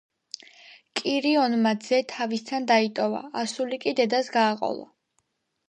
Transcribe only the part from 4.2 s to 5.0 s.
გააყოლა.